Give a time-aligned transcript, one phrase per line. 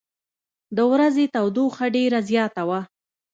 [0.75, 2.81] د ورځې تودوخه ډېره زیاته وه.